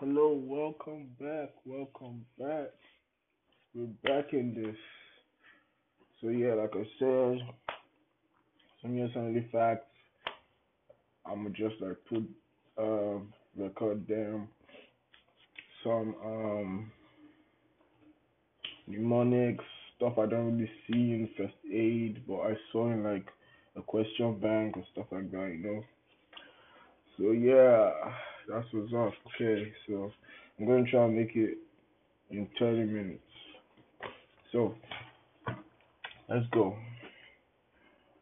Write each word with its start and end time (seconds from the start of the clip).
Hello, 0.00 0.32
welcome 0.32 1.08
back, 1.20 1.50
welcome 1.66 2.24
back. 2.38 2.68
We're 3.74 3.86
back 4.04 4.32
in 4.32 4.54
this. 4.54 4.76
So 6.20 6.28
yeah, 6.28 6.54
like 6.54 6.70
I 6.72 6.86
said, 7.00 7.48
some 8.80 8.94
years 8.94 9.10
only 9.16 9.48
facts. 9.50 9.86
I'ma 11.26 11.48
just 11.48 11.74
like 11.80 11.96
put 12.08 12.22
um 12.78 13.32
record 13.56 14.06
them 14.06 14.46
some 15.82 16.14
um 16.24 16.92
mnemonics 18.86 19.64
stuff 19.96 20.12
I 20.16 20.26
don't 20.26 20.58
really 20.58 20.70
see 20.86 21.10
in 21.10 21.28
first 21.36 21.54
aid, 21.74 22.22
but 22.28 22.42
I 22.42 22.54
saw 22.70 22.88
in 22.92 23.02
like 23.02 23.26
a 23.74 23.82
question 23.82 24.38
bank 24.38 24.76
or 24.76 24.84
stuff 24.92 25.06
like 25.10 25.32
that, 25.32 25.56
you 25.58 25.64
know. 25.64 25.84
So 27.16 27.32
yeah, 27.32 28.12
that's 28.48 28.66
what's 28.72 28.92
up. 28.94 29.12
Okay, 29.34 29.72
so 29.86 30.10
I'm 30.58 30.66
gonna 30.66 30.84
try 30.90 31.04
and 31.04 31.16
make 31.16 31.36
it 31.36 31.58
in 32.30 32.48
30 32.58 32.84
minutes. 32.84 33.22
So 34.52 34.74
let's 36.28 36.46
go. 36.52 36.74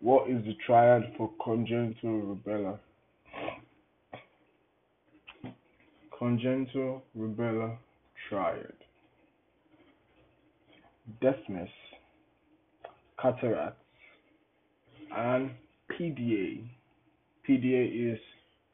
What 0.00 0.28
is 0.28 0.44
the 0.44 0.54
triad 0.66 1.12
for 1.16 1.30
congenital 1.42 2.36
rubella? 2.46 2.78
Congenital 6.18 7.02
rubella 7.16 7.76
triad. 8.28 8.72
Deafness, 11.20 11.70
cataracts, 13.20 13.80
and 15.16 15.50
PDA. 15.92 16.68
PDA 17.48 18.12
is 18.12 18.18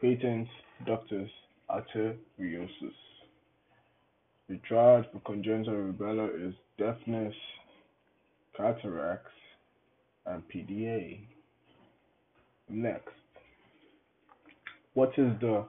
patent 0.00 0.48
ductus 0.86 1.30
arteriosus. 1.70 2.95
The 4.48 4.59
triad 4.68 5.06
for 5.12 5.20
congenital 5.24 5.74
rubella 5.74 6.28
is 6.48 6.55
deafness, 6.78 7.34
cataracts, 8.56 9.30
and 10.27 10.42
PDA. 10.55 11.20
Next, 12.69 13.08
what 14.94 15.11
is 15.16 15.33
the 15.41 15.64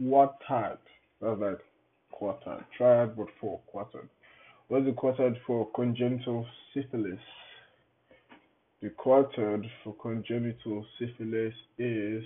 quartad? 0.00 0.78
That's 1.20 1.40
like 1.40 1.58
quartad. 2.12 2.64
Triad, 2.76 3.16
but 3.16 3.28
for 3.40 3.60
quartad. 3.72 4.08
What's 4.68 4.86
the 4.86 4.92
quartad 4.92 5.36
for 5.46 5.68
congenital 5.74 6.46
syphilis? 6.74 7.20
The 8.80 8.90
quartad 8.90 9.64
for 9.84 9.94
congenital 10.02 10.84
syphilis 10.98 11.54
is 11.78 12.24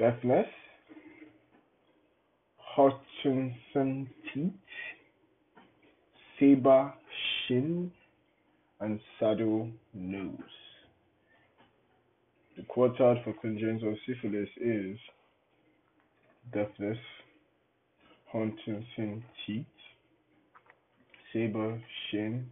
deafness, 0.00 0.46
Hutchinson 2.56 4.08
teeth, 4.32 4.52
Saber 6.38 6.94
shin, 7.46 7.92
and 8.80 8.98
saddle 9.18 9.68
nose. 9.92 10.32
The 12.56 12.62
quartad 12.62 13.22
for 13.24 13.34
congenital 13.42 13.94
syphilis 14.06 14.48
is 14.56 14.96
deafness, 16.54 16.98
Huntington 18.32 19.22
teeth, 19.46 19.66
saber 21.32 21.78
shin, 22.10 22.46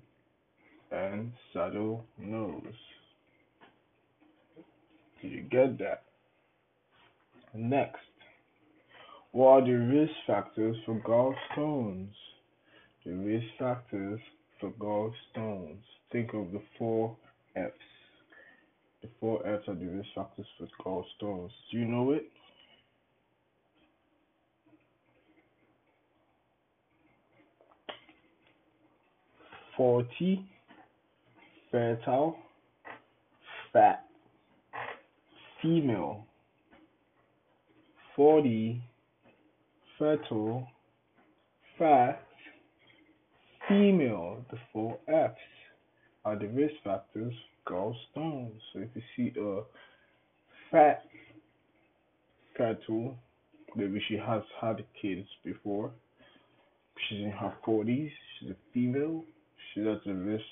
and 0.92 1.32
saddle 1.54 2.04
nose. 2.18 2.62
Did 5.22 5.32
you 5.32 5.42
get 5.50 5.78
that? 5.78 6.07
Next, 7.54 7.96
what 9.32 9.48
are 9.48 9.64
the 9.64 9.72
risk 9.72 10.12
factors 10.26 10.76
for 10.84 11.00
gallstones? 11.00 12.12
The 13.04 13.12
risk 13.12 13.46
factors 13.58 14.20
for 14.60 14.70
gallstones. 14.72 15.80
Think 16.12 16.34
of 16.34 16.52
the 16.52 16.60
four 16.78 17.16
F's. 17.56 17.72
The 19.02 19.08
four 19.20 19.46
F's 19.46 19.68
are 19.68 19.74
the 19.74 19.86
risk 19.86 20.08
factors 20.14 20.46
for 20.58 20.68
gallstones. 20.84 21.50
Do 21.70 21.78
you 21.78 21.84
know 21.86 22.12
it? 22.12 22.30
Forty, 29.76 30.44
fertile, 31.70 32.36
fat, 33.72 34.04
female. 35.62 36.27
Forty, 38.18 38.82
fertile, 39.96 40.66
fat, 41.78 42.20
female. 43.68 44.44
The 44.50 44.58
four 44.72 44.98
F's 45.06 45.36
are 46.24 46.36
the 46.36 46.48
risk 46.48 46.74
factors 46.82 47.32
for 47.64 47.94
gallstones. 48.16 48.58
So 48.72 48.80
if 48.80 48.88
you 48.96 49.02
see 49.14 49.40
a 49.40 49.60
fat 50.72 51.04
fertile, 52.56 53.14
maybe 53.76 54.02
she 54.08 54.16
has 54.16 54.42
had 54.60 54.84
kids 55.00 55.28
before, 55.44 55.92
she's 57.08 57.20
in 57.20 57.30
her 57.30 57.54
forties, 57.64 58.10
she's 58.40 58.50
a 58.50 58.56
female, 58.74 59.22
she's 59.72 59.86
at 59.86 60.02
the 60.04 60.14
risk 60.14 60.42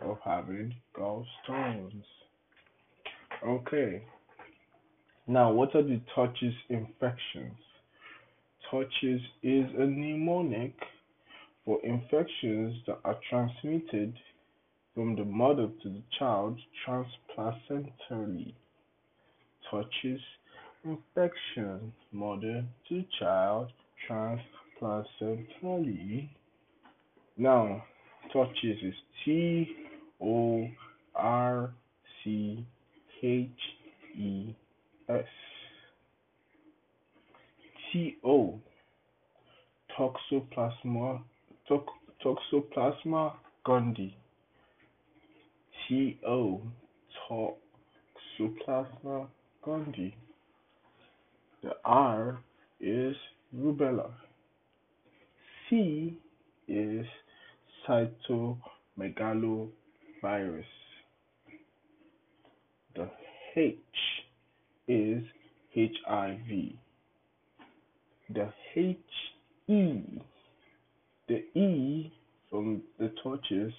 of 0.00 0.18
having 0.24 0.74
gallstones. 0.98 2.02
Okay. 3.46 4.02
Now, 5.26 5.52
what 5.52 5.74
are 5.76 5.82
the 5.82 6.00
torches 6.14 6.54
infections? 6.68 7.56
Torches 8.70 9.20
is 9.42 9.66
a 9.78 9.86
mnemonic 9.86 10.74
for 11.64 11.78
infections 11.84 12.76
that 12.86 12.98
are 13.04 13.18
transmitted 13.30 14.14
from 14.94 15.14
the 15.14 15.24
mother 15.24 15.68
to 15.82 15.88
the 15.88 16.02
child 16.18 16.58
transplacentally. 16.86 18.54
Torches 19.70 20.20
infection, 20.84 21.92
mother 22.10 22.64
to 22.88 23.04
child 23.20 23.70
transplacentally. 24.08 26.28
Now, 27.36 27.84
torches 28.32 28.82
is 28.82 28.94
T 29.24 29.76
O 30.20 30.66
R 31.14 31.72
C 32.24 32.66
H 33.22 33.48
E 34.18 34.56
S. 35.08 35.24
T 37.92 38.16
O 38.24 38.58
Toxoplasma 40.54 41.22
tox, 41.68 41.84
Toxoplasma 42.24 43.32
gondii. 43.64 44.14
T 45.88 46.18
O 46.26 46.60
Toxoplasma 47.28 49.28
gondii. 49.64 50.14
The 51.62 51.72
R 51.84 52.38
is 52.80 53.16
rubella. 53.56 54.10
C 55.68 56.14
is 56.68 57.06
cytomegalovirus. 57.86 60.64
The 62.94 63.08
H 63.56 63.76
is 64.88 65.22
HIV. 65.74 66.48
The 68.34 68.52
H 68.74 68.98
E, 69.68 70.02
the 71.32 71.58
E 71.58 72.12
from 72.50 72.82
the 72.98 73.10
torches, 73.22 73.72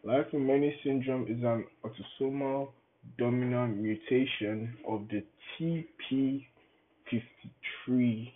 Li-Fraumeni 0.04 0.72
syndrome 0.84 1.28
is 1.28 1.44
an 1.44 1.66
autosomal 1.84 2.70
dominant 3.18 3.78
mutation 3.78 4.78
of 4.88 5.08
the 5.10 5.24
TP53 5.60 8.32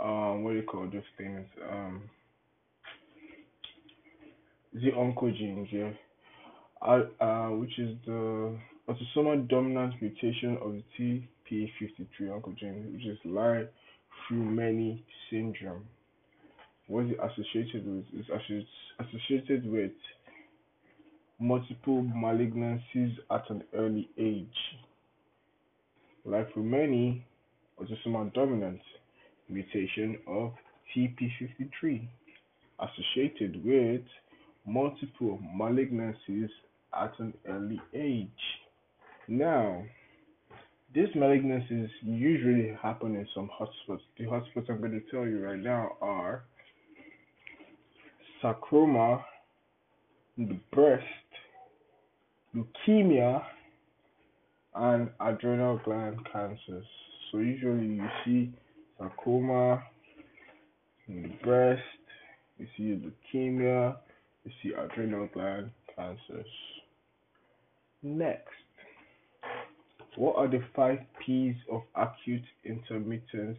um 0.00 0.44
what 0.44 0.52
do 0.52 0.56
you 0.56 0.62
call 0.62 0.86
those 0.86 1.02
things? 1.16 1.44
Um 1.68 2.08
the 4.72 4.92
oncogenes, 4.92 5.66
yeah, 5.72 5.90
uh, 6.82 7.02
uh, 7.20 7.48
which 7.50 7.78
is 7.78 7.96
the 8.06 8.56
autosomal 8.88 9.46
dominant 9.48 9.94
mutation 10.00 10.56
of 10.62 10.72
the 10.72 11.22
TP53 11.50 12.28
oncogene, 12.30 12.92
which 12.92 13.04
is 13.04 13.18
Li-Fraumeni 13.24 15.02
syndrome. 15.30 15.84
What 16.86 17.04
is 17.04 17.10
it 17.12 17.18
associated 17.20 17.86
with? 17.86 18.04
It's 18.14 18.28
associated 18.98 19.70
with 19.70 19.92
multiple 21.38 22.02
malignancies 22.02 23.14
at 23.30 23.48
an 23.50 23.62
early 23.74 24.08
age. 24.18 24.46
Li-Fraumeni, 26.24 27.22
autosomal 27.80 28.32
dominant 28.32 28.80
mutation 29.50 30.18
of 30.26 30.52
TP53 30.96 32.08
associated 32.80 33.64
with 33.64 34.02
multiple 34.66 35.38
malignancies 35.54 36.48
at 36.98 37.12
an 37.18 37.34
early 37.48 37.80
age. 37.94 38.28
Now, 39.28 39.84
these 40.94 41.08
malignancies 41.14 41.90
usually 42.02 42.74
happen 42.82 43.14
in 43.14 43.26
some 43.34 43.50
hotspots. 43.60 44.00
The 44.18 44.24
hotspots 44.24 44.70
I'm 44.70 44.80
going 44.80 44.92
to 44.92 45.02
tell 45.10 45.26
you 45.26 45.44
right 45.44 45.58
now 45.58 45.98
are 46.00 46.44
sarcoma 48.40 49.24
the 50.38 50.58
breast, 50.72 51.04
leukemia, 52.54 53.42
and 54.74 55.10
adrenal 55.20 55.80
gland 55.84 56.16
cancers. 56.32 56.86
So 57.30 57.38
usually 57.38 57.86
you 57.86 58.08
see 58.24 58.52
sarcoma 58.96 59.82
in 61.08 61.22
the 61.22 61.44
breast, 61.44 61.82
you 62.58 62.66
see 62.76 63.10
leukemia, 63.34 63.96
you 64.44 64.52
see 64.62 64.72
adrenal 64.74 65.28
gland 65.34 65.70
cancers. 65.96 66.46
Next, 68.02 68.54
what 70.18 70.34
are 70.34 70.48
the 70.48 70.60
five 70.74 70.98
P's 71.24 71.54
of 71.70 71.82
acute 71.94 72.42
intermittent 72.64 73.56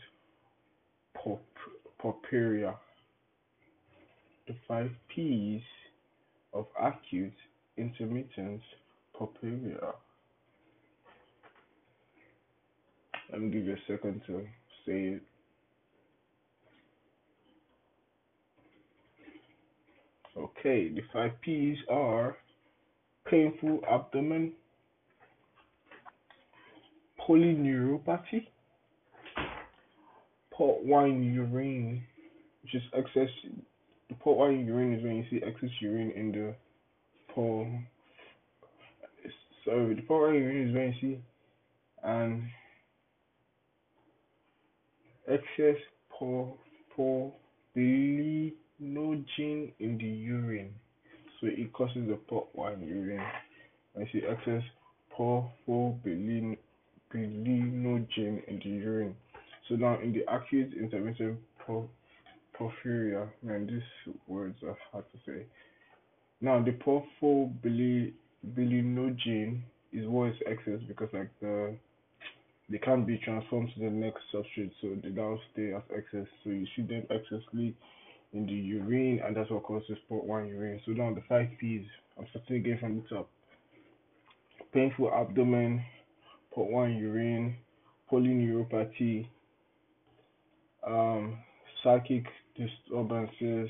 porphyria? 2.04 2.76
The 4.46 4.56
five 4.68 4.92
P's 5.08 5.62
of 6.54 6.66
acute 6.78 7.32
intermittent 7.78 8.60
porphyria. 9.18 9.94
Let 13.32 13.42
me 13.42 13.52
give 13.52 13.66
you 13.66 13.76
a 13.76 13.92
second 13.92 14.22
to 14.28 14.46
say 14.86 15.16
it. 15.16 15.22
Okay, 20.38 20.90
the 20.90 21.04
five 21.14 21.32
P's 21.40 21.78
are 21.90 22.36
painful 23.30 23.80
abdomen, 23.90 24.52
polyneuropathy, 27.28 28.48
port 30.52 30.84
wine 30.84 31.24
urine, 31.24 32.04
which 32.64 32.76
is 32.76 32.82
excess. 32.94 33.30
The 34.10 34.16
port 34.16 34.38
wine 34.38 34.66
urine 34.66 34.94
is 34.94 35.04
when 35.04 35.16
you 35.18 35.26
see 35.30 35.42
excess 35.46 35.70
urine 35.82 36.12
in 36.12 36.32
the 36.32 36.56
port. 37.34 37.68
Sorry, 39.66 39.96
the 39.96 40.02
port 40.02 40.32
wine 40.32 40.42
urine 40.42 40.70
is 40.70 40.76
when 40.76 40.88
you 40.88 40.94
see 41.02 41.22
an 42.04 42.50
excess 45.28 45.80
port 46.10 46.56
in 49.80 49.98
the 49.98 50.08
urine. 50.08 50.74
So 51.40 51.48
it 51.48 51.72
causes 51.72 52.08
the 52.08 52.18
port 52.28 52.48
wine 52.54 52.82
urine. 52.82 53.24
I 53.98 54.04
see 54.12 54.22
excess 54.28 54.64
porphobilinogen 57.14 58.44
in 58.48 58.60
the 58.64 58.70
urine. 58.70 59.16
So 59.68 59.76
now 59.76 60.00
in 60.00 60.14
the 60.14 60.24
acute 60.32 60.74
intermittent 60.74 61.40
porphyria, 61.68 63.30
man, 63.44 63.68
these 63.68 63.84
words 64.28 64.64
are 64.64 64.78
hard 64.92 65.06
to 65.12 65.18
say. 65.26 65.46
Now 66.42 66.64
the 66.64 66.72
porphobilinogen 66.72 69.62
is 69.92 70.08
what 70.08 70.30
is 70.30 70.38
excess 70.46 70.80
because 70.88 71.10
like 71.14 71.30
the 71.42 71.76
they 72.72 72.78
can't 72.78 73.08
be 73.08 73.18
transformed 73.18 73.72
to 73.74 73.80
the 73.80 73.90
next 73.90 74.22
substrate, 74.32 74.72
so 74.80 74.96
they 75.02 75.10
now 75.10 75.40
stay 75.52 75.74
as 75.74 75.82
excess. 75.96 76.28
So 76.44 76.52
you 76.52 76.68
see 76.76 76.84
them 76.84 77.04
excessively 77.10 77.76
in 78.32 78.46
the 78.46 78.54
urine, 78.54 79.20
and 79.26 79.36
that's 79.36 79.50
what 79.50 79.64
causes 79.64 79.98
port 80.08 80.24
wine 80.24 80.48
urine. 80.48 80.80
So 80.86 80.92
now 80.92 81.12
the 81.14 81.24
five 81.28 81.50
P's. 81.60 81.86
I'm 82.18 82.28
starting 82.30 82.58
again 82.58 82.78
from 82.80 82.98
the 82.98 83.16
top. 83.16 83.28
Painful 84.72 85.12
abdomen, 85.12 85.84
port 86.52 86.72
wine 86.72 86.96
urine, 86.96 87.56
polyneuropathy, 88.12 89.28
um, 90.86 91.38
psychic 91.84 92.26
disturbances, 92.56 93.70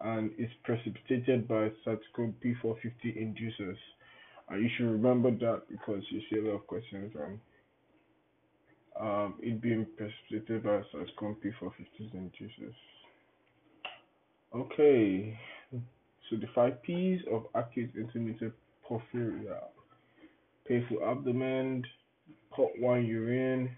and 0.00 0.30
is 0.38 0.50
precipitated 0.64 1.46
by 1.48 1.70
cytochrome 1.86 2.34
P450 2.44 3.16
inducers. 3.16 3.76
And 4.48 4.62
you 4.62 4.68
should 4.76 4.90
remember 4.90 5.30
that 5.30 5.62
because 5.70 6.02
you 6.10 6.20
see 6.30 6.38
a 6.38 6.42
lot 6.42 6.56
of 6.56 6.66
questions 6.66 7.12
on 7.16 7.40
um, 9.00 9.34
it 9.40 9.60
being 9.60 9.86
precipitated 9.96 10.62
by 10.62 10.82
cytochrome 10.94 11.36
P450 11.36 12.14
inducers. 12.14 12.74
Okay, 14.54 15.36
so 15.72 16.36
the 16.36 16.46
five 16.54 16.80
P's 16.82 17.20
of 17.32 17.46
acute 17.54 17.90
intermittent 17.96 18.52
porphyria 18.88 19.64
painful 20.66 20.98
abdomen, 21.04 21.84
port 22.50 22.72
wine 22.78 23.04
urine, 23.04 23.70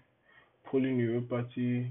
polyneuropathy, 0.71 1.89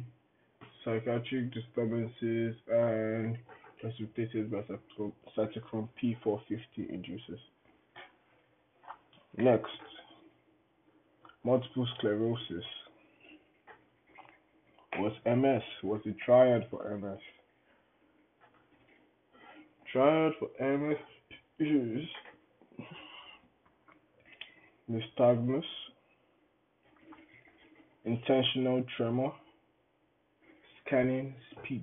psychiatric 0.84 1.52
disturbances, 1.52 2.54
and 2.70 3.36
precipitated 3.80 4.50
by 4.50 4.62
cytochrome 5.36 5.88
P450 6.02 6.58
inducers. 6.78 7.40
Next, 9.36 9.70
multiple 11.44 11.86
sclerosis. 11.98 12.64
What's 14.98 15.16
MS? 15.26 15.62
What's 15.82 16.04
the 16.04 16.14
triad 16.24 16.66
for 16.70 16.96
MS? 16.96 17.18
Triad 19.92 20.32
for 20.38 20.48
MS 20.58 20.96
is 21.58 22.06
nystagmus, 24.90 25.64
intentional 28.04 28.84
tremor, 28.96 29.32
scanning 30.86 31.34
speech. 31.52 31.82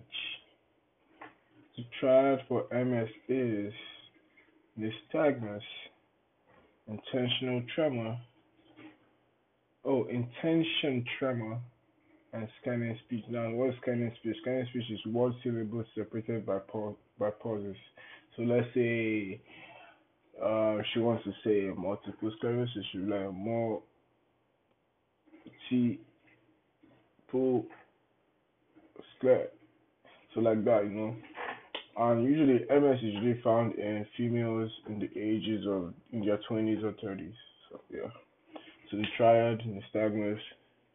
The 1.76 1.84
triad 2.00 2.40
for 2.48 2.66
MS 2.72 3.10
is 3.28 3.74
nystagmus, 4.80 5.62
intentional 6.88 7.64
tremor, 7.76 8.18
oh, 9.86 10.06
intention 10.06 11.04
tremor, 11.20 11.60
and 12.34 12.48
scanning 12.62 12.98
speech. 13.06 13.24
Now, 13.30 13.52
what 13.52 13.70
is 13.70 13.76
scanning 13.82 14.12
speech? 14.20 14.36
Scanning 14.42 14.68
speech 14.70 14.90
is 14.92 15.14
word 15.14 15.34
syllables 15.44 15.86
separated 15.96 16.46
by 16.46 16.60
pa- 16.60 16.94
by 17.20 17.30
pauses. 17.30 17.76
So 18.36 18.44
let's 18.44 18.68
say 18.74 19.40
uh, 20.42 20.78
she 20.94 21.00
wants 21.00 21.24
to 21.26 21.32
say 21.44 21.74
multiple 21.76 22.32
sclerosis. 22.38 22.86
She 22.92 23.00
like 23.00 23.32
more 23.34 23.82
T 25.70 26.00
full 27.32 27.66
scler. 29.22 29.48
So 30.34 30.40
like 30.42 30.64
that, 30.66 30.84
you 30.86 30.92
know. 30.92 31.16
And 31.96 32.24
usually 32.24 32.66
MS 32.70 32.98
is 32.98 33.04
usually 33.04 33.42
found 33.44 33.76
in 33.76 34.06
females 34.18 34.72
in 34.88 35.00
the 35.00 35.10
ages 35.20 35.66
of 35.68 35.94
in 36.12 36.26
their 36.26 36.40
twenties 36.48 36.84
or 36.84 36.94
thirties. 37.02 37.36
So 37.70 37.82
yeah. 37.92 38.10
So 38.90 38.98
the 38.98 39.06
triad, 39.18 39.62
nystagmus, 39.62 40.40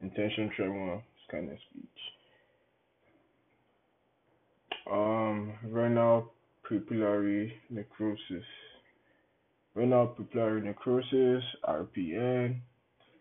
intention 0.00 0.50
tremor, 0.56 1.02
kind 1.30 1.50
of 1.50 1.58
speech. 1.70 1.84
Um, 4.90 5.52
renal 5.64 6.32
papillary 6.70 7.52
necrosis. 7.70 8.44
Renal 9.78 10.08
papillary 10.18 10.60
necrosis, 10.64 11.44
RPN. 11.64 12.56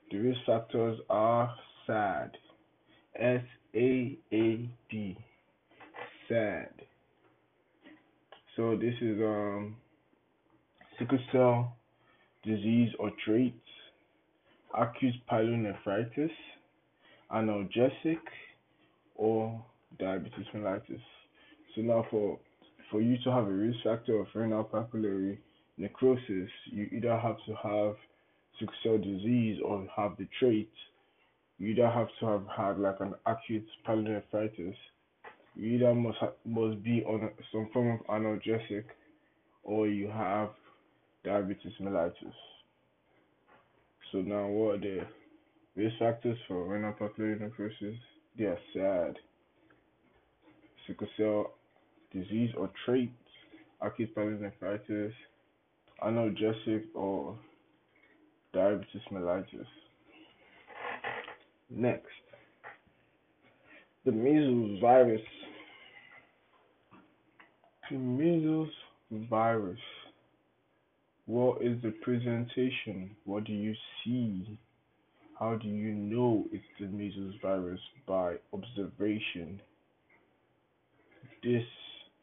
The 0.10 0.18
risk 0.18 0.40
factors 0.44 1.00
are 1.08 1.54
SAD. 1.86 2.32
S 3.16 3.44
A 3.76 4.18
A 4.34 4.70
D. 4.90 5.18
SAD. 6.28 6.74
So 8.56 8.76
this 8.76 8.96
is 9.02 9.20
um 9.22 9.76
sickle 10.98 11.20
cell 11.32 11.78
disease 12.44 12.90
or 12.98 13.12
traits, 13.24 13.56
acute 14.76 15.14
pyelonephritis, 15.32 16.32
analgesic, 17.32 18.18
or 19.14 19.64
diabetes 20.00 20.48
mellitus. 20.56 21.04
So 21.76 21.82
now 21.82 22.08
for 22.10 22.40
for 22.90 23.00
you 23.00 23.18
to 23.26 23.32
have 23.32 23.46
a 23.46 23.52
risk 23.52 23.78
factor 23.84 24.20
of 24.20 24.26
renal 24.34 24.64
papillary 24.64 25.38
necrosis, 25.78 26.50
you 26.66 26.90
either 26.92 27.18
have 27.18 27.38
to 27.46 27.54
have 27.64 27.96
sickle 28.60 28.74
cell 28.84 28.98
disease 28.98 29.60
or 29.64 29.88
have 29.96 30.18
the 30.18 30.28
trait. 30.40 30.72
You 31.60 31.70
either 31.70 31.90
have 31.90 32.08
to 32.20 32.26
have 32.26 32.46
had 32.56 32.80
like 32.80 33.00
an 33.00 33.14
acute 33.26 33.68
pyelonephritis. 33.88 34.76
You 35.56 35.68
either 35.76 35.94
must 35.94 36.18
ha- 36.20 36.34
must 36.46 36.84
be 36.84 37.04
on 37.04 37.30
some 37.52 37.70
form 37.74 38.00
of 38.00 38.08
analgesic, 38.08 38.86
or 39.64 39.88
you 39.88 40.08
have 40.08 40.50
diabetes 41.24 41.74
mellitus. 41.82 42.34
So 44.12 44.20
now, 44.20 44.48
what 44.48 44.76
are 44.76 44.80
the 44.80 45.00
risk 45.76 45.96
factors 46.00 46.38
for 46.48 46.68
renal 46.68 46.94
papillary 46.94 47.40
necrosis? 47.42 47.98
They 48.38 48.46
are 48.46 48.58
SAD, 48.74 49.18
sickle 50.86 51.08
cell 51.18 51.54
disease 52.14 52.52
or 52.58 52.70
trait, 52.86 53.12
acute 53.82 54.16
pyelonephritis, 54.16 55.12
analgesic 56.04 56.84
or 56.94 57.36
diabetes 58.54 59.02
mellitus. 59.12 59.66
Next, 61.70 62.06
the 64.06 64.12
measles 64.12 64.80
virus. 64.80 65.22
The 67.90 67.98
measles 67.98 68.70
virus. 69.12 69.80
What 71.26 71.62
is 71.62 71.82
the 71.84 71.92
presentation? 72.02 73.12
What 73.26 73.44
do 73.44 73.52
you 73.52 73.74
see? 74.04 74.58
How 75.38 75.56
do 75.56 75.68
you 75.68 75.94
know 75.94 76.46
it's 76.52 76.64
the 76.80 76.88
measles 76.88 77.36
virus? 77.42 77.80
By 78.08 78.36
observation. 78.54 79.62
This 81.44 81.64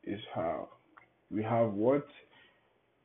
is 0.04 0.20
how. 0.34 0.68
We 1.30 1.42
have 1.42 1.72
what? 1.72 2.06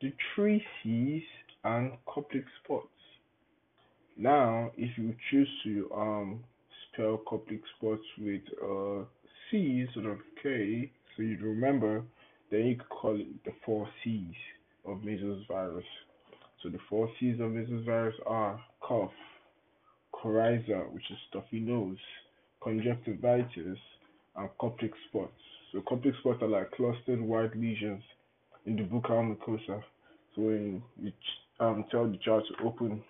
The 0.01 0.13
three 0.34 0.63
C's 0.82 1.24
and 1.65 1.91
Koplik 2.08 2.46
spots. 2.63 2.88
Now, 4.15 4.72
if 4.77 4.98
you 4.98 5.13
choose 5.29 5.50
to 5.65 5.91
um 5.94 6.44
spell 6.88 7.22
Koplik 7.29 7.60
spots 7.75 8.03
with 8.18 8.44
a 8.63 9.03
C 9.51 9.86
instead 9.86 10.06
of 10.06 10.20
K, 10.41 10.89
so 11.18 11.24
you'd 11.24 11.41
remember, 11.41 12.03
then 12.50 12.68
you 12.68 12.75
could 12.77 12.88
call 12.88 13.20
it 13.20 13.44
the 13.44 13.51
four 13.65 13.89
C's 14.01 14.36
of 14.86 15.03
measles 15.03 15.44
virus. 15.50 15.84
So 16.63 16.70
the 16.70 16.79
four 16.89 17.10
C's 17.20 17.41
of 17.41 17.51
measles 17.51 17.86
virus 17.86 18.15
are 18.25 18.58
cough, 18.79 19.12
coryza, 20.13 20.89
which 20.94 21.12
is 21.12 21.18
stuffy 21.29 21.60
nose, 21.60 21.98
conjunctivitis, 22.63 23.77
and 24.38 24.50
Koplik 24.62 24.94
spots. 25.10 25.41
So 25.74 25.82
Koplik 25.82 26.18
spots 26.22 26.41
are 26.41 26.48
like 26.48 26.72
clustered 26.72 27.20
white 27.20 27.53
lesions 27.58 28.03
in 28.66 28.75
the 28.75 28.84
buccal 28.84 29.36
mucosa. 29.36 29.82
So 30.36 30.42
when 30.42 30.84
you 31.01 31.12
um, 31.60 31.86
tell 31.92 32.08
the 32.10 32.18
child 32.18 32.44
to 32.48 32.66
open 32.66 33.04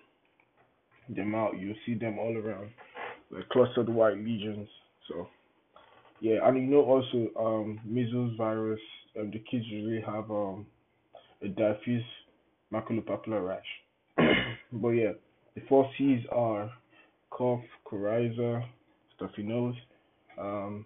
them 1.08 1.34
out, 1.34 1.58
you'll 1.58 1.74
see 1.86 1.94
them 1.94 2.18
all 2.18 2.36
around, 2.36 2.70
like 3.30 3.48
clustered 3.50 3.88
white 3.88 4.16
lesions. 4.16 4.68
So 5.08 5.28
yeah, 6.20 6.38
and 6.44 6.56
you 6.56 6.66
know 6.66 6.82
also 6.82 7.28
um, 7.38 7.80
measles 7.84 8.36
virus, 8.36 8.80
um, 9.18 9.30
the 9.30 9.42
kids 9.50 9.64
usually 9.66 10.02
have 10.02 10.30
um, 10.30 10.66
a 11.42 11.48
diffuse 11.48 12.04
maculopapular 12.72 13.46
rash. 13.46 14.26
but 14.72 14.90
yeah, 14.90 15.12
the 15.54 15.62
four 15.68 15.90
C's 15.96 16.20
are 16.30 16.70
cough, 17.30 17.62
coryza, 17.90 18.62
stuffy 19.16 19.42
nose, 19.42 19.74
um, 20.38 20.84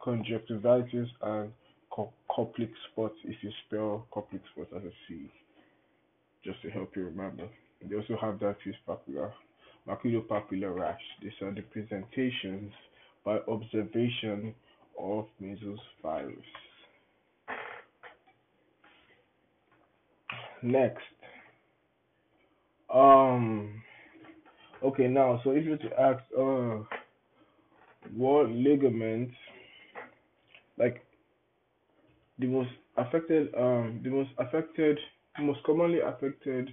conjunctivitis, 0.00 1.08
and 1.22 1.52
co- 1.98 2.12
Koplik 2.30 2.70
spots 2.92 3.16
if 3.24 3.36
you 3.42 3.50
spell 3.66 4.06
Koplik 4.14 4.40
spots 4.52 4.70
as 4.76 4.82
a 4.84 4.92
C, 5.08 5.30
just 6.44 6.62
to 6.62 6.70
help 6.70 6.94
you 6.94 7.04
remember. 7.04 7.48
They 7.82 7.96
also 7.96 8.16
have 8.20 8.38
diffuse 8.40 8.76
papular, 8.86 9.32
maculopapular 9.88 10.74
rash. 10.78 11.00
These 11.22 11.32
are 11.42 11.52
the 11.52 11.62
presentations 11.62 12.72
by 13.24 13.38
observation 13.48 14.54
of 15.00 15.26
measles 15.40 15.80
virus. 16.02 16.36
Next, 20.62 21.02
um, 22.92 23.80
okay, 24.84 25.06
now, 25.06 25.40
so 25.44 25.50
if 25.52 25.64
you 25.64 25.70
were 25.70 25.76
to 25.76 26.00
ask, 26.00 26.22
uh, 26.36 26.96
what 28.16 28.50
ligaments, 28.50 29.34
like 30.78 31.04
the 32.38 32.46
most 32.46 32.70
affected, 32.96 33.54
um, 33.54 34.00
the 34.02 34.10
most 34.10 34.30
affected, 34.38 34.98
most 35.40 35.62
commonly 35.64 36.00
affected 36.00 36.70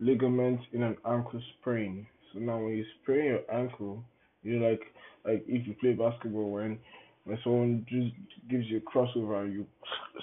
ligament 0.00 0.60
in 0.72 0.82
an 0.82 0.96
ankle 1.06 1.40
sprain. 1.58 2.06
So 2.32 2.38
now, 2.40 2.58
when 2.58 2.74
you 2.74 2.84
sprain 3.02 3.24
your 3.24 3.40
ankle, 3.52 4.04
you 4.42 4.58
know, 4.58 4.68
like, 4.68 4.82
like 5.24 5.44
if 5.46 5.66
you 5.66 5.74
play 5.80 5.92
basketball, 5.92 6.50
when 6.50 6.78
when 7.24 7.38
someone 7.44 7.86
just 7.88 8.12
gives 8.50 8.66
you 8.66 8.78
a 8.78 8.80
crossover 8.80 9.50
you 9.52 9.66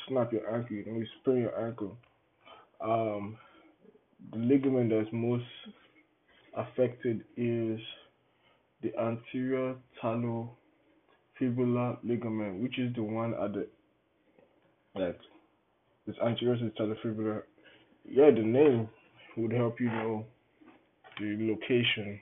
snap 0.08 0.34
your 0.34 0.54
ankle, 0.54 0.76
you 0.76 0.86
know, 0.86 1.00
you 1.00 1.08
sprain 1.22 1.42
your 1.44 1.68
ankle. 1.68 1.98
Um, 2.82 3.38
the 4.34 4.40
ligament 4.40 4.90
that's 4.90 5.08
most 5.14 5.46
affected 6.56 7.24
is 7.38 7.80
the 8.82 8.92
anterior 9.00 9.76
talofibular 10.04 10.50
ligament, 12.04 12.62
which 12.62 12.78
is 12.80 12.94
the 12.96 13.04
one 13.04 13.34
at 13.34 13.54
the 13.54 13.68
that 14.96 15.18
is 16.08 16.16
anterior 16.26 16.58
to 16.58 16.66
the 16.66 16.72
talofibular. 16.72 17.44
Yeah, 18.08 18.32
the 18.32 18.42
name 18.42 18.90
would 19.38 19.52
help 19.52 19.80
you 19.80 19.88
know 19.88 20.26
the 21.20 21.38
location. 21.40 22.20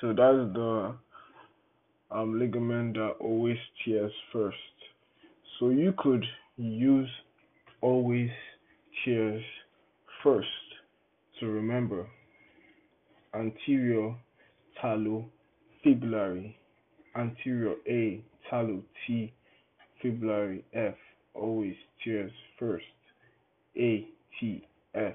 So 0.00 0.08
that's 0.08 0.54
the 0.54 0.94
um, 2.10 2.38
ligament 2.38 2.94
that 2.94 3.14
always 3.20 3.58
tears 3.84 4.12
first. 4.32 4.56
So 5.58 5.70
you 5.70 5.92
could 5.98 6.24
use 6.56 7.08
always 7.80 8.30
tears 9.04 9.42
first 10.22 10.48
to 11.38 11.46
remember 11.46 12.06
anterior 13.34 14.14
talofibulary, 14.82 16.54
anterior 17.16 17.74
A, 17.88 18.22
talo 18.50 18.82
T, 19.06 19.32
fibulary 20.02 20.64
F, 20.72 20.94
always 21.34 21.74
tears 22.04 22.32
first, 22.58 22.84
A, 23.76 24.06
T, 24.38 24.66
F, 24.94 25.14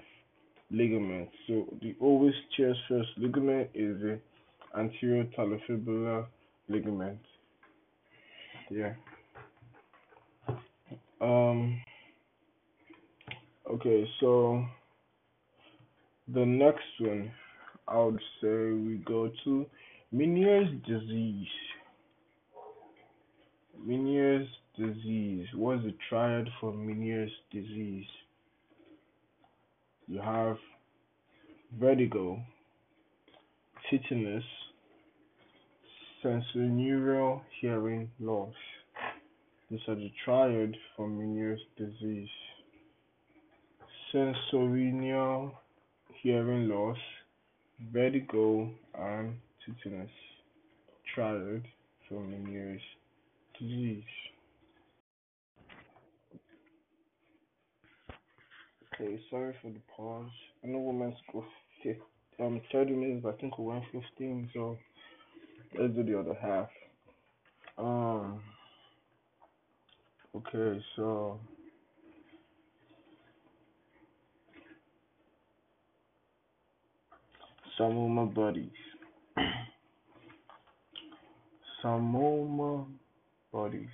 ligament. 0.71 1.29
So 1.47 1.65
the 1.81 1.95
always 1.99 2.33
tears 2.55 2.77
first 2.87 3.09
ligament 3.17 3.69
is 3.73 3.99
the 4.01 4.19
anterior 4.77 5.25
talofibular 5.37 6.25
ligament. 6.69 7.19
Yeah. 8.69 8.93
Um. 11.21 11.81
Okay, 13.71 14.07
so 14.19 14.63
the 16.33 16.45
next 16.45 16.83
one 16.99 17.31
I 17.87 17.97
would 17.97 18.19
say 18.41 18.47
we 18.47 19.01
go 19.05 19.31
to 19.43 19.65
Meniere's 20.13 20.69
disease. 20.87 21.47
Meniere's 23.87 24.47
disease. 24.77 25.47
What 25.55 25.77
is 25.79 25.83
the 25.85 25.95
triad 26.09 26.47
for 26.59 26.71
Meniere's 26.73 27.31
disease? 27.51 28.05
You 30.07 30.21
have 30.21 30.57
vertigo, 31.79 32.39
tinnitus, 33.91 34.43
sensorineural 36.23 37.41
hearing 37.59 38.09
loss. 38.19 38.53
These 39.71 39.79
are 39.87 39.95
the 39.95 40.11
triad 40.23 40.75
for 40.95 41.07
Meniere's 41.07 41.61
disease. 41.77 42.29
Sensorineural 44.13 45.51
hearing 46.21 46.69
loss, 46.69 46.97
vertigo, 47.91 48.69
and 48.97 49.35
tinnitus. 49.65 50.09
Triad 51.13 51.63
for 52.07 52.21
Meniere's 52.21 52.81
disease. 53.59 54.03
Okay, 58.95 59.19
sorry 59.29 59.53
for 59.61 59.71
the 59.71 59.81
pause. 59.95 60.29
I 60.63 60.67
know 60.67 60.79
we're 60.79 60.93
meant 60.93 61.15
to 61.15 61.33
go 61.33 61.45
50, 61.83 61.99
um, 62.39 62.61
30 62.71 62.91
minutes, 62.93 63.21
but 63.23 63.35
I 63.35 63.37
think 63.37 63.57
we 63.57 63.65
went 63.65 63.83
15, 63.91 64.49
so 64.53 64.77
let's 65.77 65.93
do 65.93 66.03
the 66.03 66.17
other 66.17 66.37
half. 66.41 66.69
Um, 67.77 68.41
okay, 70.35 70.81
so 70.95 71.39
Psammoma 77.77 78.33
bodies. 78.33 78.69
Some 81.81 82.15
of 82.15 82.49
my 82.49 82.83
buddies. 83.51 83.89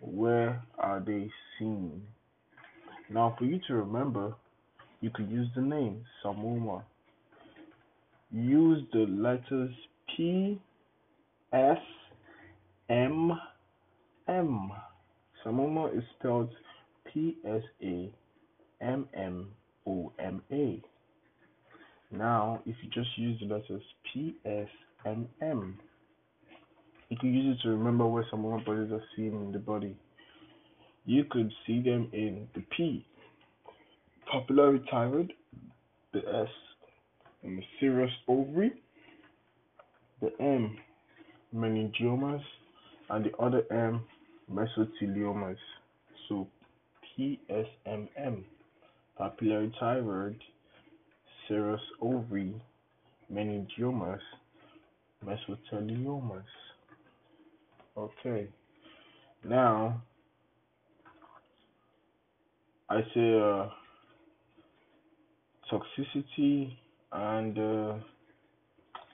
where 0.00 0.62
are 0.78 1.00
they 1.00 1.28
seen? 1.58 2.02
Now, 3.10 3.34
for 3.38 3.44
you 3.44 3.58
to 3.68 3.74
remember, 3.74 4.34
you 5.00 5.10
could 5.10 5.30
use 5.30 5.48
the 5.54 5.62
name 5.62 6.04
Psammoma. 6.22 6.82
Use 8.30 8.84
the 8.92 9.06
letters 9.08 9.70
P, 10.14 10.60
S, 11.52 11.78
M, 12.90 13.32
M. 14.28 14.70
Psammoma 15.42 15.96
is 15.96 16.04
spelled 16.18 16.50
P 17.12 17.36
S 17.46 17.62
A 17.82 18.10
M 18.82 19.08
M 19.14 19.48
O 19.86 20.12
M 20.18 20.42
A. 20.52 20.82
Now, 22.10 22.60
if 22.66 22.76
you 22.82 22.90
just 22.90 23.16
use 23.16 23.40
the 23.40 23.46
letters 23.46 23.82
P 24.12 24.36
S 24.44 24.68
M 25.06 25.28
M, 25.40 25.78
you 27.08 27.16
can 27.16 27.32
use 27.32 27.56
it 27.56 27.62
to 27.62 27.70
remember 27.70 28.06
where 28.06 28.24
Psammoma 28.30 28.64
bodies 28.66 28.92
are 28.92 29.02
seen 29.16 29.28
in 29.28 29.52
the 29.52 29.58
body. 29.58 29.96
You 31.08 31.24
could 31.24 31.50
see 31.66 31.80
them 31.80 32.10
in 32.12 32.46
the 32.54 32.62
P, 32.76 33.02
papillary 34.30 34.84
thyroid, 34.90 35.32
the 36.12 36.18
S, 36.18 36.48
the 37.42 37.62
serous 37.80 38.10
ovary, 38.28 38.72
the 40.20 40.30
M, 40.38 40.76
meningiomas, 41.56 42.42
and 43.08 43.24
the 43.24 43.34
other 43.38 43.62
M, 43.70 44.02
mesotheliomas. 44.52 45.56
So 46.28 46.46
PSMM, 47.18 48.44
papillary 49.18 49.72
thyroid, 49.80 50.36
serous 51.48 51.80
ovary, 52.02 52.54
meningiomas, 53.32 54.20
mesotheliomas. 55.24 56.42
Okay, 57.96 58.48
now 59.42 60.02
I 62.90 63.00
say 63.14 63.38
uh, 63.38 63.68
toxicity 65.70 66.72
and 67.12 67.58
uh, 67.58 67.94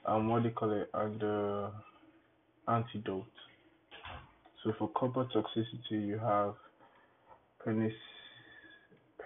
um, 0.07 0.29
what 0.29 0.55
call 0.55 0.71
it 0.71 0.89
and 0.95 1.23
uh, 1.23 1.71
antidote. 2.69 3.27
So 4.63 4.73
for 4.79 4.89
copper 4.91 5.25
toxicity, 5.25 6.07
you 6.07 6.19
have 6.19 6.55
penic- 7.67 7.93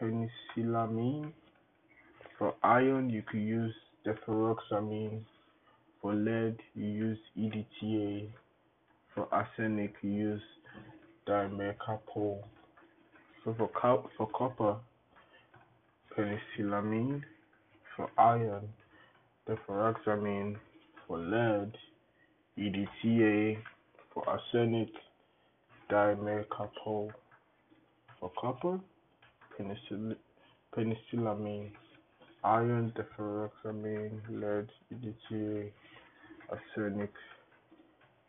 penicillamine. 0.00 1.32
For 2.38 2.54
iron, 2.62 3.10
you 3.10 3.22
could 3.30 3.40
use 3.40 3.74
deferoxamine. 4.06 5.24
For 6.00 6.14
lead, 6.14 6.56
you 6.74 6.86
use 6.86 7.18
EDTA. 7.36 8.30
For 9.14 9.28
arsenic, 9.30 9.94
you 10.02 10.10
use 10.10 10.42
dimercaprol. 11.28 12.42
So 13.48 13.54
for 13.72 14.10
for 14.18 14.28
copper, 14.32 14.76
penicillamine. 16.14 17.22
For 17.96 18.10
iron, 18.18 18.68
deferoxamine. 19.48 20.56
For 21.06 21.16
lead, 21.16 21.72
EDTA. 22.58 23.56
For 24.12 24.28
arsenic, 24.28 24.90
dimercaprol. 25.90 27.10
For 28.20 28.30
copper, 28.38 28.80
penicillamine. 30.76 31.70
Iron, 32.44 32.92
deferoxamine, 32.98 34.20
lead, 34.28 34.68
EDTA, 34.92 35.70
arsenic, 36.50 37.14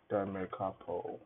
dimercaprol. 0.10 1.20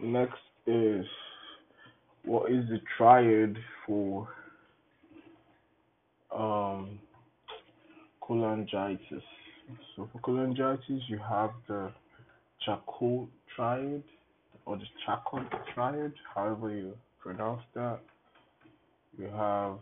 Next 0.00 0.38
is 0.66 1.06
what 2.24 2.50
is 2.50 2.68
the 2.68 2.80
triad 2.96 3.56
for 3.86 4.28
um, 6.34 6.98
cholangitis? 8.22 9.22
So 9.94 10.08
for 10.12 10.18
cholangitis, 10.20 11.00
you 11.08 11.18
have 11.18 11.50
the 11.66 11.90
Charcot 12.64 13.28
triad 13.54 14.02
or 14.66 14.76
the 14.76 14.84
Charcot 15.06 15.46
triad, 15.72 16.12
however 16.34 16.70
you 16.70 16.92
pronounce 17.20 17.62
that. 17.74 18.00
You 19.18 19.28
have 19.28 19.78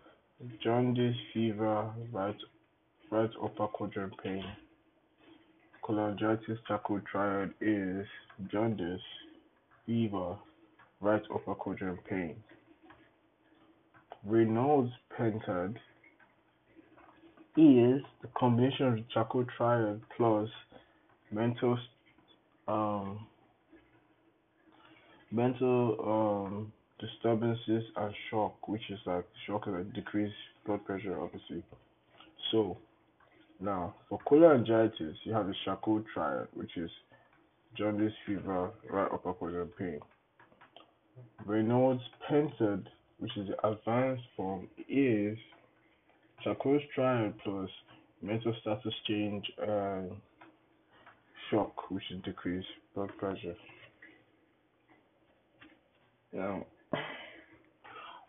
jaundice, 0.63 1.17
fever, 1.33 1.91
right, 2.13 2.37
right 3.11 3.31
upper 3.43 3.67
quadrant 3.67 4.13
pain. 4.23 4.45
Cholangitis 5.83 6.59
Charcot 6.69 7.05
triad 7.11 7.51
is 7.61 8.07
jaundice, 8.53 9.01
fever, 9.87 10.37
right 11.01 11.23
upper 11.35 11.55
quadrant 11.55 12.05
pain. 12.05 12.37
Raynaud's 14.29 14.93
pentad 15.19 15.77
is 17.57 18.03
the 18.23 18.29
combination 18.37 18.87
of 18.87 18.95
the 18.95 19.05
Charcot 19.13 19.47
triad 19.57 20.01
plus 20.17 20.49
mental 21.31 21.79
um, 22.67 23.27
mental 25.31 26.47
um, 26.49 26.73
disturbances 26.99 27.85
and 27.97 28.15
shock, 28.31 28.67
which 28.67 28.83
is 28.91 28.99
like 29.05 29.27
shock 29.47 29.67
and 29.67 29.93
decreased 29.93 30.35
blood 30.65 30.85
pressure, 30.85 31.21
obviously. 31.21 31.63
So 32.51 32.79
now 33.61 33.95
for 34.09 34.19
cholangitis, 34.27 35.15
you 35.25 35.33
have 35.33 35.47
the 35.47 35.55
Charcot 35.65 36.05
triad, 36.15 36.49
which 36.55 36.77
is 36.77 36.91
jaundice, 37.77 38.13
fever, 38.27 38.71
right 38.91 39.09
upper 39.13 39.33
quadrant 39.33 39.77
pain. 39.77 40.01
Raynaud's 41.47 42.03
pentad, 42.29 42.85
which 43.19 43.37
is 43.37 43.49
the 43.49 43.69
advanced 43.69 44.25
form, 44.37 44.69
is 44.89 45.39
Charcot 46.43 46.81
triad 46.95 47.35
plus 47.43 47.71
mental 48.23 48.55
status 48.61 48.95
change 49.07 49.45
and 49.59 50.11
shock, 51.51 51.91
which 51.91 52.05
is 52.11 52.23
decreased 52.25 52.67
blood 52.95 53.11
pressure. 53.19 53.55
Now, 56.33 56.67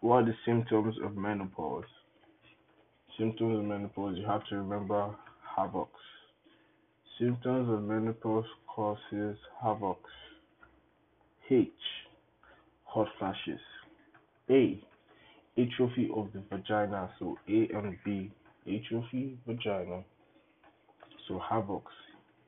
what 0.01 0.15
are 0.17 0.25
the 0.25 0.35
symptoms 0.45 0.95
of 1.03 1.17
menopause? 1.17 1.85
Symptoms 3.17 3.59
of 3.59 3.65
menopause, 3.65 4.17
you 4.17 4.25
have 4.25 4.45
to 4.47 4.57
remember 4.57 5.15
havocs. 5.57 5.87
Symptoms 7.19 7.69
of 7.69 7.81
menopause 7.83 8.45
causes 8.67 9.37
havocs. 9.63 9.95
H. 11.49 11.69
Hot 12.83 13.07
flashes. 13.17 13.61
A. 14.49 14.83
Atrophy 15.57 16.09
of 16.13 16.27
the 16.33 16.43
vagina. 16.49 17.09
So 17.17 17.37
A 17.47 17.69
and 17.73 17.95
B. 18.03 18.31
Atrophy, 18.67 19.37
vagina. 19.47 20.03
So 21.25 21.39
havocs. 21.49 21.95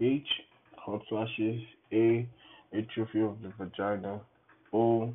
H. 0.01 0.27
Hot 0.75 1.01
flashes. 1.07 1.61
A. 1.93 2.27
Atrophy 2.73 3.21
of 3.21 3.37
the 3.41 3.53
vagina. 3.57 4.19
O. 4.73 5.13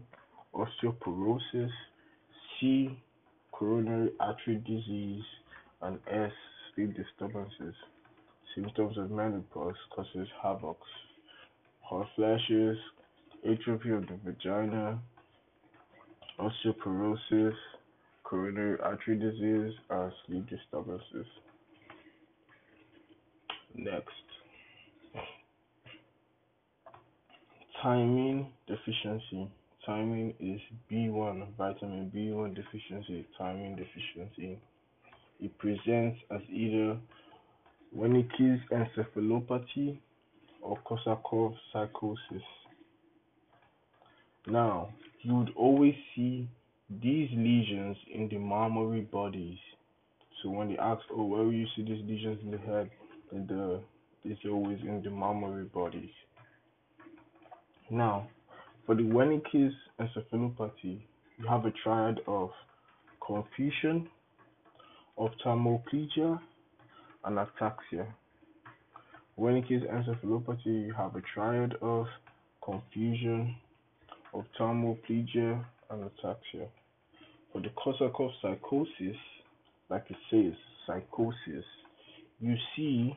Osteoporosis. 0.54 1.70
C. 2.58 2.98
Coronary 3.50 4.12
artery 4.18 4.62
disease. 4.66 5.24
And 5.82 5.98
S. 6.10 6.32
Sleep 6.74 6.96
disturbances. 6.96 7.74
Symptoms 8.54 8.98
of 8.98 9.10
menopause 9.10 9.74
causes 9.94 10.28
havocs. 10.44 10.76
Hot 11.80 12.06
flashes, 12.16 12.76
atrophy 13.44 13.90
of 13.90 14.06
the 14.06 14.18
vagina, 14.24 14.98
osteoporosis, 16.38 17.54
coronary 18.24 18.78
artery 18.80 19.16
disease, 19.16 19.74
and 19.90 20.12
sleep 20.26 20.48
disturbances. 20.48 21.26
Next, 23.74 24.08
thiamine 27.82 28.46
deficiency. 28.66 29.50
Thiamine 29.86 30.34
is 30.38 30.60
B1, 30.90 31.56
vitamin 31.56 32.12
B1 32.14 32.54
deficiency, 32.54 33.26
thiamine 33.38 33.76
deficiency. 33.76 34.58
It 35.40 35.58
presents 35.58 36.20
as 36.30 36.40
either 36.50 36.98
Wernicke's 37.96 38.61
encephalopathy 38.70 39.98
or 40.62 40.78
Korsakoff 40.87 41.55
psychosis. 41.72 42.42
Now, 44.46 44.90
you 45.20 45.35
would 45.35 45.50
always 45.57 45.94
see 46.14 46.48
these 47.02 47.28
lesions 47.33 47.96
in 48.12 48.28
the 48.28 48.37
mammillary 48.37 49.11
bodies. 49.11 49.59
So 50.42 50.50
when 50.50 50.68
they 50.68 50.78
ask, 50.78 51.02
oh, 51.12 51.24
where 51.24 51.44
will 51.44 51.52
you 51.52 51.66
see 51.76 51.83
these 51.83 52.02
lesions 52.07 52.38
in 52.42 52.50
the 52.50 52.59
head? 52.59 52.90
And 53.31 53.48
the 53.48 53.81
it's 54.24 54.40
always 54.48 54.78
in 54.83 55.02
the 55.02 55.11
mammillary 55.11 55.70
bodies. 55.72 56.11
Now, 57.90 58.28
for 58.87 58.94
the 58.94 59.02
Wernicke's 59.02 59.74
encephalopathy, 60.00 61.00
you 61.38 61.48
have 61.48 61.64
a 61.64 61.72
triad 61.83 62.20
of 62.26 62.50
confusion, 63.24 64.09
ophthalmoplegia, 65.18 66.40
and 67.24 67.38
ataxia. 67.38 68.06
Wernicke's 69.38 69.85
encephalopathy, 69.85 70.87
you 70.87 70.94
have 70.96 71.16
a 71.16 71.22
triad 71.35 71.74
of 71.80 72.06
confusion, 72.62 73.56
ophthalmoplegia, 74.35 75.64
and 75.90 76.11
ataxia. 76.11 76.68
For 77.52 77.61
the 77.61 77.68
Korsakoff 77.70 78.30
psychosis, 78.40 79.16
like 79.90 80.04
it 80.11 80.16
says, 80.30 80.52
psychosis, 80.87 81.64
you 82.40 82.56
see 82.74 83.16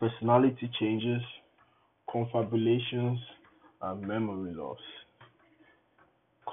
personality 0.00 0.70
changes, 0.78 1.22
confabulations, 2.10 3.18
and 3.82 4.00
memory 4.02 4.54
loss. 4.54 4.78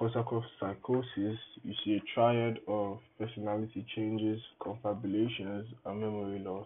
Korsakoff 0.01 0.41
psychosis, 0.59 1.37
you 1.61 1.73
see 1.85 1.97
a 1.97 2.01
triad 2.15 2.57
of 2.67 2.97
personality 3.19 3.85
changes, 3.95 4.41
confabulations, 4.59 5.67
and 5.85 6.01
memory 6.01 6.39
loss. 6.39 6.65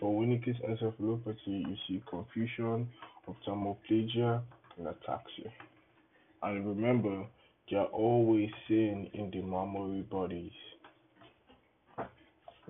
For 0.00 0.10
Wernicke's 0.10 0.58
encephalopathy, 0.66 1.36
you 1.68 1.76
see 1.86 2.02
confusion, 2.08 2.88
ophthalmoplegia, 3.28 4.40
and 4.78 4.86
ataxia. 4.86 5.52
And 6.42 6.66
remember, 6.66 7.26
they 7.70 7.76
are 7.76 7.88
always 7.88 8.48
seen 8.66 9.10
in 9.12 9.30
the 9.30 9.42
mammillary 9.42 10.08
bodies. 10.08 10.50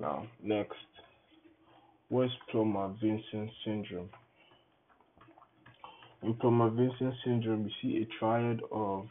Now, 0.01 0.27
next, 0.43 0.75
West 2.11 2.35
Plummer-Vinson 2.51 3.53
syndrome. 3.65 4.11
In 6.25 6.35
Plummer-Vinson 6.35 7.15
syndrome, 7.25 7.69
you 7.69 7.73
see 7.81 8.03
a 8.03 8.19
triad 8.19 8.62
of 8.73 9.07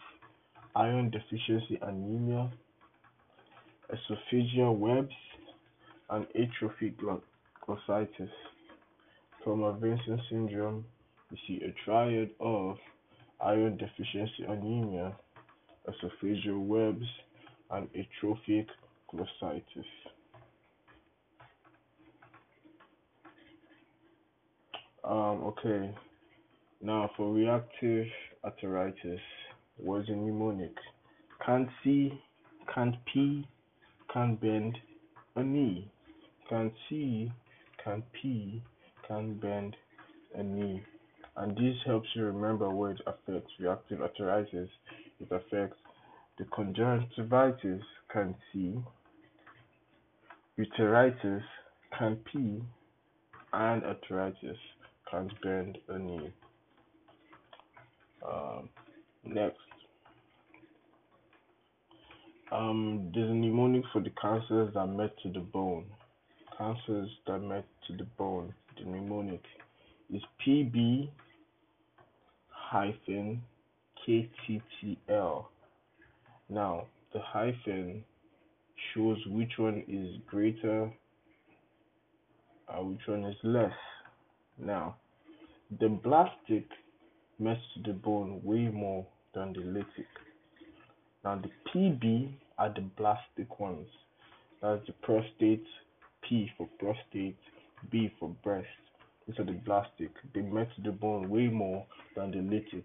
iron 0.75 1.09
deficiency 1.09 1.77
anemia, 1.81 2.51
esophageal 3.93 4.77
webs, 4.77 5.13
and 6.09 6.25
atrophic 6.35 6.93
glossitis. 7.67 8.29
Plummer-Vinson 9.43 10.21
syndrome, 10.29 10.85
you 11.31 11.37
see 11.47 11.63
a 11.63 11.73
triad 11.83 12.29
of 12.39 12.77
iron 13.43 13.77
deficiency 13.77 14.43
anemia, 14.47 15.15
esophageal 15.87 16.65
webs, 16.65 17.05
and 17.71 17.87
atrophic 17.95 18.67
glossitis. 19.13 19.85
Um, 25.03 25.43
okay, 25.45 25.95
now 26.81 27.09
for 27.17 27.33
reactive 27.33 28.05
arthritis, 28.45 29.19
was 29.77 30.05
a 30.09 30.11
mnemonic. 30.11 30.75
Can't 31.45 31.69
see, 31.83 32.21
can't 32.73 32.95
pee, 33.11 33.47
can't 34.13 34.39
bend 34.39 34.77
a 35.35 35.43
knee. 35.43 35.89
Can't 36.49 36.73
see, 36.89 37.31
can't 37.83 38.03
pee, 38.13 38.61
can't 39.07 39.39
bend 39.41 39.75
a 40.35 40.43
knee. 40.43 40.83
And 41.37 41.55
this 41.55 41.75
helps 41.85 42.09
you 42.15 42.23
remember 42.25 42.69
what 42.69 42.91
it 42.91 43.01
affects. 43.07 43.51
Reactive 43.59 44.01
arthritis. 44.01 44.69
it 45.19 45.31
affects 45.31 45.77
the 46.37 46.45
conjunctivitis, 46.45 47.81
can't 48.11 48.35
see, 48.51 48.75
urethritis, 50.57 51.43
can't 51.97 52.23
pee, 52.25 52.61
and 53.53 53.83
arthritis, 53.83 54.57
can't 55.09 55.31
bend 55.41 55.77
a 55.89 55.99
knee. 55.99 56.31
Um, 58.27 58.69
next. 59.23 59.57
Um, 62.51 63.11
there's 63.13 63.29
a 63.29 63.33
mnemonic 63.33 63.83
for 63.93 64.01
the 64.01 64.11
cancers 64.21 64.73
that 64.73 64.87
met 64.87 65.11
to 65.23 65.31
the 65.31 65.39
bone. 65.39 65.85
Cancers 66.57 67.09
that 67.27 67.39
met 67.39 67.65
to 67.87 67.95
the 67.95 68.05
bone. 68.17 68.53
The 68.77 68.89
mnemonic 68.89 69.41
is 70.13 70.21
PB 70.45 71.09
hyphen 72.49 73.41
KTTL. 74.07 75.45
Now, 76.49 76.85
the 77.13 77.19
hyphen 77.21 78.03
shows 78.93 79.17
which 79.27 79.51
one 79.57 79.83
is 79.87 80.21
greater 80.27 80.91
and 82.73 82.89
which 82.89 83.01
one 83.07 83.23
is 83.25 83.35
less. 83.43 83.71
Now, 84.57 84.95
the 85.79 85.87
blastic 85.87 86.65
mets 86.69 86.80
to 87.41 87.81
the 87.83 87.93
bone 87.93 88.39
way 88.43 88.67
more 88.67 89.05
than 89.33 89.53
the 89.53 89.61
lytic. 89.61 90.05
Now, 91.23 91.41
the 91.41 91.49
PB 91.69 92.31
are 92.59 92.71
the 92.73 92.81
blastic 92.81 93.59
ones. 93.59 93.87
That's 94.61 94.85
the 94.85 94.93
prostate, 95.01 95.65
P 96.21 96.51
for 96.55 96.69
prostate, 96.77 97.37
B 97.89 98.13
for 98.19 98.29
breast. 98.43 98.67
These 99.27 99.39
are 99.39 99.45
the 99.45 99.53
blastic. 99.53 100.11
They 100.35 100.41
met 100.41 100.69
the 100.83 100.91
bone 100.91 101.29
way 101.29 101.47
more 101.47 101.85
than 102.15 102.29
the 102.29 102.37
lytic. 102.37 102.83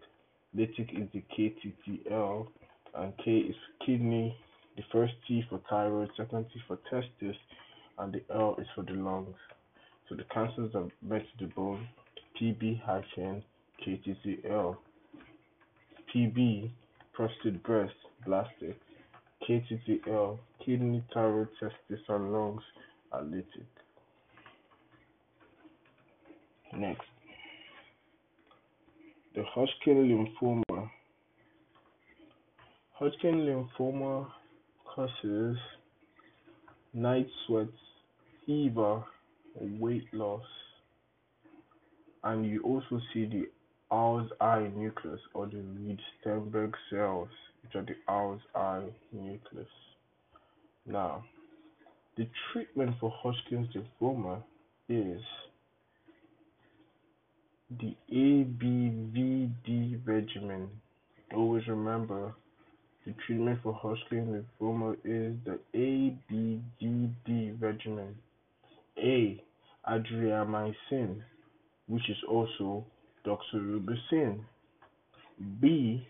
Lytic 0.57 1.03
is 1.03 1.09
the 1.13 1.23
KTTL, 1.37 2.47
and 2.95 3.13
K 3.23 3.33
is 3.33 3.57
kidney. 3.85 4.35
The 4.77 4.85
first 4.91 5.13
T 5.29 5.45
for 5.51 5.61
thyroid, 5.69 6.09
second 6.17 6.47
T 6.55 6.61
for 6.67 6.79
testis, 6.91 7.37
and 7.99 8.13
the 8.13 8.23
L 8.35 8.57
is 8.59 8.67
for 8.75 8.85
the 8.85 8.93
lungs. 8.93 9.37
So 10.09 10.15
the 10.15 10.25
cancers 10.33 10.73
that 10.73 10.89
met 11.03 11.27
to 11.39 11.45
the 11.45 11.53
bone, 11.53 11.87
PB 12.41 12.81
hyphen 12.83 13.43
KTTL. 13.85 14.77
PB, 16.15 16.71
prostate, 17.13 17.63
breast, 17.63 17.95
blastic. 18.25 18.79
KTTL, 19.49 20.39
kidney, 20.65 21.05
thyroid, 21.13 21.49
testis, 21.61 22.01
and 22.09 22.33
lungs 22.33 22.63
are. 23.13 23.25
Next, 26.77 27.05
the 29.35 29.43
Hodgkin 29.45 30.09
lymphoma. 30.43 30.91
Hodgkin 32.93 33.47
lymphoma 33.47 34.27
causes 34.85 35.57
night 36.93 37.29
sweats, 37.47 37.71
fever, 38.45 39.05
weight 39.55 40.07
loss, 40.13 40.43
and 42.25 42.45
you 42.47 42.63
also 42.63 43.01
see 43.13 43.27
the 43.27 43.45
Owl's 43.91 44.31
eye 44.41 44.71
nucleus 44.75 45.21
or 45.35 45.47
the 45.47 45.59
Reed-Sternberg 45.59 46.75
cells, 46.91 47.29
which 47.63 47.75
are 47.75 47.83
the 47.85 47.97
Owl's 48.09 48.41
eye 48.55 48.89
nucleus. 49.13 49.69
Now, 50.87 51.25
the 52.17 52.29
treatment 52.53 52.97
for 53.01 53.11
Hodgkin's 53.11 53.69
lymphoma 53.75 54.43
is 54.89 55.21
the 57.81 57.95
ABVD 58.13 60.07
regimen. 60.07 60.69
Always 61.35 61.67
remember 61.67 62.35
the 63.05 63.15
treatment 63.27 63.61
for 63.63 63.73
Hodgkin's 63.73 64.45
lymphoma 64.61 64.97
is 65.05 65.37
the 65.45 65.59
ABVD 65.75 67.61
regimen. 67.61 68.17
A. 68.99 69.43
Adriamycin, 69.89 71.23
which 71.87 72.09
is 72.09 72.17
also 72.29 72.85
doxorubicin. 73.27 74.41
B. 75.61 76.07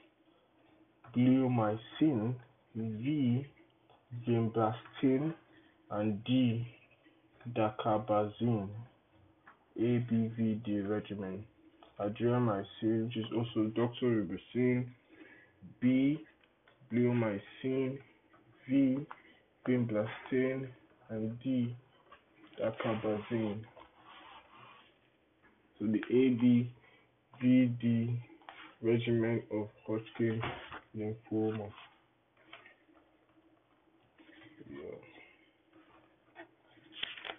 Bleomycin. 1.17 2.35
V. 2.75 3.47
Vinblastine. 4.29 5.35
And 5.91 6.23
D. 6.25 6.67
Dacarbazine. 7.55 8.69
ABVD 9.81 10.89
regimen. 10.89 11.45
Adriamycin, 12.01 13.07
which 13.07 13.17
is 13.17 13.25
also 13.35 13.71
doxorubicin. 13.71 14.87
B. 15.81 16.21
Bleomycin. 16.93 17.99
V. 18.69 18.99
Vinblastine. 19.67 20.69
And 21.09 21.39
D. 21.43 21.75
Dacarbazine. 22.61 23.63
So 25.79 25.87
the 25.87 26.01
ABVD 27.43 28.19
regimen 28.83 29.43
of 29.53 29.69
Hodgkin 29.87 30.41
lymphoma. 30.97 31.71
Yeah. 34.71 34.99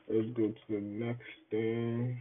Let's 0.10 0.28
go 0.36 0.48
to 0.48 0.56
the 0.70 0.80
next 0.82 1.24
thing. 1.52 2.18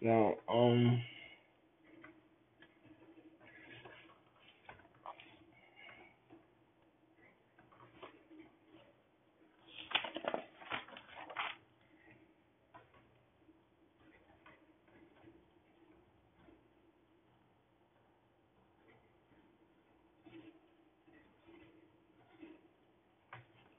Now, 0.00 0.34
um, 0.48 1.02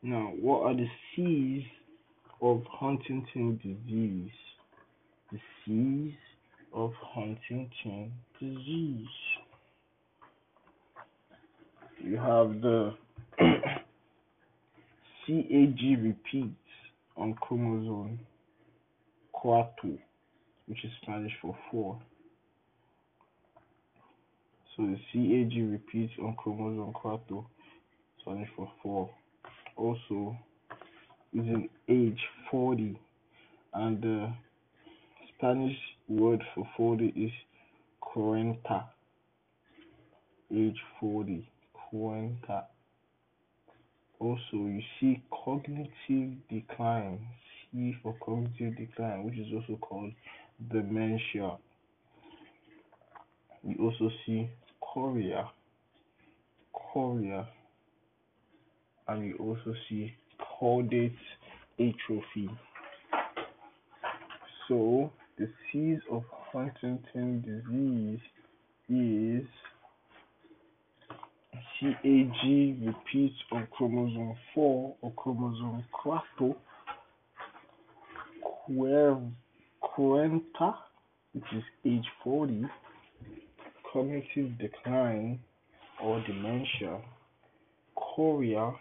Now, 0.08 0.32
what 0.39 0.62
are 0.62 0.74
the 0.74 0.88
C's 1.13 1.63
of 2.41 2.63
Huntington 2.72 3.60
disease? 3.62 4.32
The 5.34 5.39
C's 5.65 6.13
of 6.74 6.93
Huntington 7.02 8.13
disease. 8.39 9.08
You 12.02 12.15
have 12.15 12.62
the 12.62 12.93
CAG 15.28 15.82
repeats 16.02 16.56
on 17.17 17.34
chromosome 17.41 18.17
4, 19.43 19.70
which 20.67 20.86
is 20.86 20.91
Spanish 21.02 21.34
for 21.41 21.54
four. 21.70 22.00
So 24.78 24.84
the 24.84 24.98
CAG 25.12 25.70
repeats 25.70 26.13
on 26.24 26.34
chromosome 26.38 26.93
4, 27.04 27.46
Spanish 28.22 28.50
for 28.56 28.72
four. 28.82 29.10
Also 29.78 30.36
is 31.34 31.46
in 31.46 31.70
age 31.88 32.20
40, 32.50 33.00
and 33.74 34.02
the 34.02 34.34
Spanish 35.36 35.78
word 36.08 36.44
for 36.56 36.68
40 36.76 37.08
is 37.16 37.32
cuarenta. 38.00 38.86
Age 40.52 40.80
40, 41.00 41.48
cuarenta. 41.74 42.66
Also, 44.20 44.40
you 44.54 44.82
see 45.00 45.22
cognitive 45.30 46.32
decline, 46.50 47.20
C 47.72 47.96
for 48.02 48.16
cognitive 48.20 48.76
decline, 48.78 49.24
which 49.26 49.38
is 49.38 49.48
also 49.54 49.78
called 49.80 50.12
dementia. 50.72 51.58
You 53.63 53.76
also 53.80 54.10
see 54.26 54.50
chorea, 54.80 55.52
chorea, 56.74 57.48
and 59.08 59.26
you 59.26 59.36
also 59.39 59.74
see 59.89 60.13
caudate 60.62 61.15
atrophy. 61.80 62.50
So, 64.67 65.12
the 65.38 65.48
disease 65.72 66.02
of 66.12 66.24
Huntington 66.52 67.41
disease 67.41 68.20
is 68.89 69.48
CAG 71.80 72.86
repeats 72.86 73.36
on 73.52 73.67
chromosome 73.72 74.36
4 74.56 74.96
or 75.02 75.12
chromosome 75.15 75.84
4, 76.02 76.15
cuarenta, 79.82 80.76
which 81.34 81.43
is 81.56 81.63
age 81.86 82.06
40, 82.24 82.63
cognitive 83.93 84.58
decline 84.60 85.39
or 86.04 86.22
dementia, 86.28 87.00
chorea, 87.96 88.74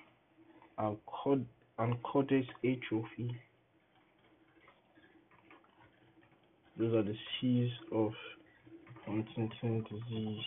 caudate 0.79 2.49
atrophy. 2.65 3.37
Those 6.79 6.95
are 6.95 7.03
the 7.03 7.17
C's 7.41 7.71
of 7.93 8.13
Huntington 9.07 9.85
disease. 9.91 10.45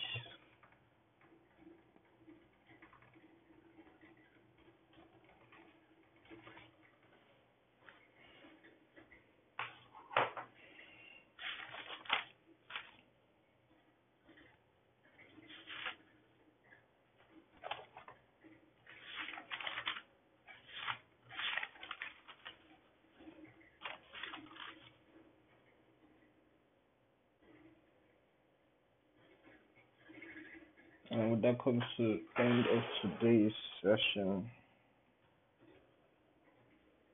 That 31.50 31.58
to 31.96 32.20
the 32.36 32.44
end 32.44 32.64
of 32.68 32.82
today's 33.02 33.52
session. 33.82 34.48